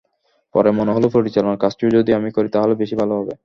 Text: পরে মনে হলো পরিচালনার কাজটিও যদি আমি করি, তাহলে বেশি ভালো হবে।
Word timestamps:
পরে 0.55 0.69
মনে 0.71 0.91
হলো 0.93 1.07
পরিচালনার 1.15 1.61
কাজটিও 1.63 1.95
যদি 1.97 2.11
আমি 2.13 2.29
করি, 2.31 2.49
তাহলে 2.55 2.73
বেশি 2.81 2.95
ভালো 3.01 3.13
হবে। 3.19 3.33